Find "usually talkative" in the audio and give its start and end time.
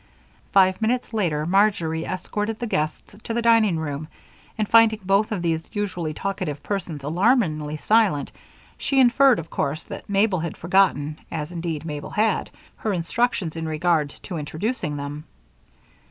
5.73-6.63